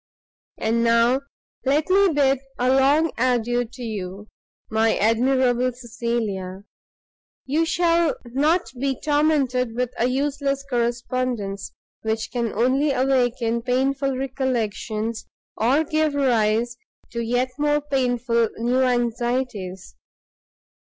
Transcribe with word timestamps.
And 0.57 0.83
now 0.83 1.21
let 1.63 1.87
me 1.91 2.09
bid 2.11 2.39
a 2.57 2.69
long 2.69 3.11
adieu 3.19 3.65
to 3.65 3.83
you, 3.83 4.29
my 4.67 4.97
admirable 4.97 5.71
Cecilia; 5.73 6.63
you 7.45 7.67
shall 7.67 8.15
not 8.25 8.65
be 8.79 8.99
tormented 8.99 9.75
with 9.75 9.91
a 9.99 10.07
useless 10.07 10.65
correspondence, 10.67 11.71
which 12.01 12.31
can 12.31 12.51
only 12.51 12.89
awaken 12.91 13.61
painful 13.61 14.17
recollections, 14.17 15.27
or 15.55 15.83
give 15.83 16.15
rise 16.15 16.77
to 17.11 17.21
yet 17.21 17.49
more 17.59 17.79
painful 17.79 18.49
new 18.57 18.81
anxieties. 18.81 19.97